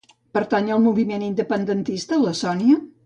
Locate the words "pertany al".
0.37-0.81